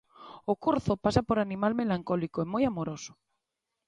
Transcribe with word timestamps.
O 0.51 0.53
corzo 0.65 0.93
pasa 1.05 1.21
por 1.27 1.37
animal 1.39 1.71
melancólico 1.81 2.37
e 2.41 2.49
moi 2.53 2.63
amoroso. 2.67 3.11